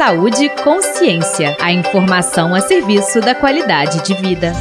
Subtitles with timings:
[0.00, 1.54] Saúde e Consciência.
[1.60, 4.54] A informação a serviço da qualidade de vida.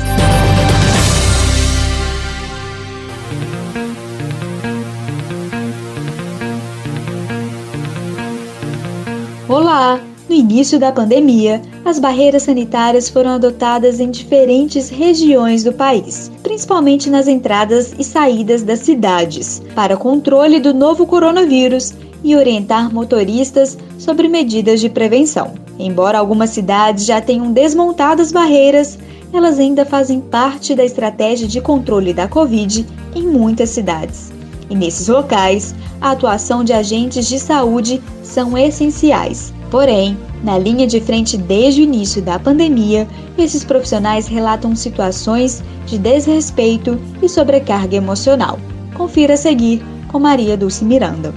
[9.48, 10.02] Olá!
[10.30, 17.10] No início da pandemia, as barreiras sanitárias foram adotadas em diferentes regiões do país, principalmente
[17.10, 24.28] nas entradas e saídas das cidades, para controle do novo coronavírus e orientar motoristas sobre
[24.28, 25.56] medidas de prevenção.
[25.80, 29.00] Embora algumas cidades já tenham desmontado as barreiras,
[29.34, 34.32] elas ainda fazem parte da estratégia de controle da Covid em muitas cidades.
[34.70, 41.00] E nesses locais, a atuação de agentes de saúde são essenciais Porém, na linha de
[41.00, 48.60] frente desde o início da pandemia, esses profissionais relatam situações de desrespeito e sobrecarga emocional.
[48.96, 51.34] Confira a seguir com Maria Dulce Miranda.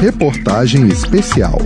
[0.00, 1.58] Reportagem especial.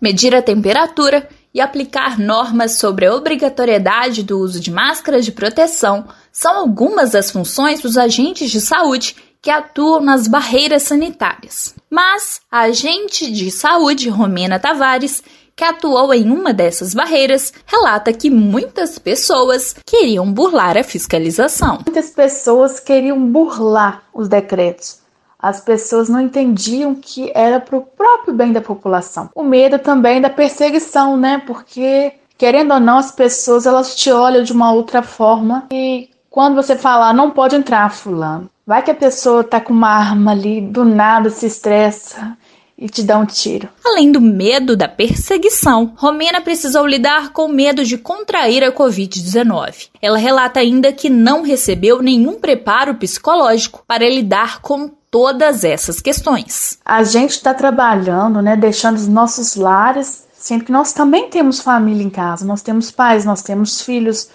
[0.00, 6.06] Medir a temperatura e aplicar normas sobre a obrigatoriedade do uso de máscaras de proteção
[6.32, 11.74] são algumas das funções dos agentes de saúde que atuam nas barreiras sanitárias.
[11.90, 15.20] Mas a agente de saúde Romena Tavares,
[15.56, 21.80] que atuou em uma dessas barreiras, relata que muitas pessoas queriam burlar a fiscalização.
[21.84, 25.02] Muitas pessoas queriam burlar os decretos.
[25.38, 29.28] As pessoas não entendiam que era para o próprio bem da população.
[29.34, 31.42] O medo também da perseguição, né?
[31.44, 36.56] Porque querendo ou não, as pessoas elas te olham de uma outra forma e quando
[36.56, 40.60] você falar não pode entrar, fulano, Vai que a pessoa tá com uma arma ali,
[40.60, 42.38] do nada se estressa
[42.78, 43.68] e te dá um tiro.
[43.84, 49.88] Além do medo da perseguição, Romena precisou lidar com o medo de contrair a Covid-19.
[50.00, 56.78] Ela relata ainda que não recebeu nenhum preparo psicológico para lidar com todas essas questões.
[56.84, 62.04] A gente está trabalhando, né, deixando os nossos lares, sendo que nós também temos família
[62.04, 64.28] em casa, nós temos pais, nós temos filhos,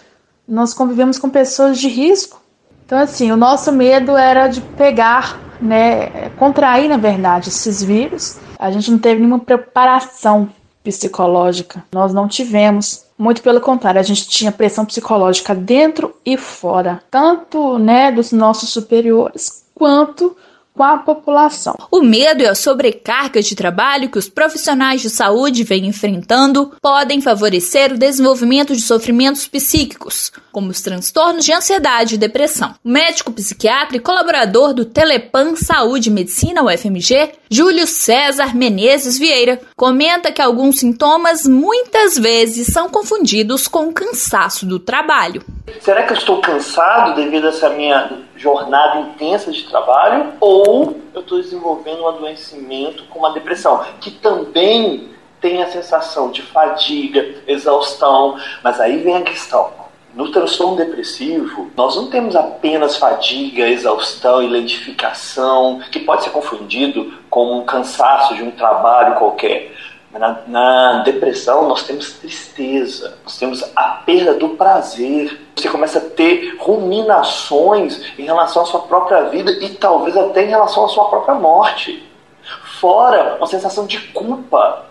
[0.48, 2.42] nós convivemos com pessoas de risco.
[2.86, 8.38] Então, assim, o nosso medo era de pegar, né, contrair, na verdade, esses vírus.
[8.58, 10.50] A gente não teve nenhuma preparação
[10.84, 13.06] psicológica, nós não tivemos.
[13.18, 18.70] Muito pelo contrário, a gente tinha pressão psicológica dentro e fora, tanto né, dos nossos
[18.70, 20.36] superiores quanto
[20.78, 21.76] com a população.
[21.92, 27.20] O medo e a sobrecarga de trabalho que os profissionais de saúde vêm enfrentando podem
[27.20, 32.76] favorecer o desenvolvimento de sofrimentos psíquicos, como os transtornos de ansiedade e depressão.
[32.86, 39.60] O médico psiquiatra e colaborador do Telepan Saúde e Medicina UFMG, Júlio César Menezes Vieira,
[39.76, 45.44] comenta que alguns sintomas muitas vezes são confundidos com o cansaço do trabalho.
[45.82, 50.34] Será que eu estou cansado devido a essa minha jornada intensa de trabalho?
[50.40, 55.10] Ou eu estou desenvolvendo um adoecimento com uma depressão, que também
[55.42, 59.72] tem a sensação de fadiga, exaustão, mas aí vem a questão.
[60.14, 67.14] No transtorno depressivo, nós não temos apenas fadiga, exaustão e lentificação, que pode ser confundido
[67.30, 69.77] com um cansaço de um trabalho qualquer.
[70.12, 75.48] Na, na, depressão, nós temos tristeza, nós temos a perda do prazer.
[75.56, 80.50] Você começa a ter ruminações em relação à sua própria vida e talvez até em
[80.50, 82.08] relação à sua própria morte.
[82.80, 84.86] Fora uma sensação de culpa.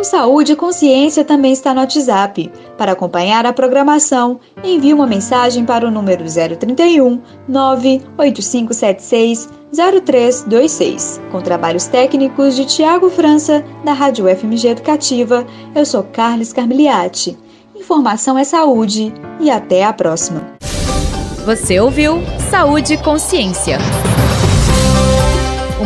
[0.00, 2.50] O Saúde e Consciência também está no WhatsApp.
[2.78, 11.20] Para acompanhar a programação, envie uma mensagem para o número 031 98576 0326.
[11.30, 17.36] Com trabalhos técnicos de Tiago França, da Rádio FMG Educativa, eu sou Carlos Carmiliati.
[17.76, 20.54] Informação é saúde e até a próxima.
[21.44, 23.76] Você ouviu Saúde e Consciência.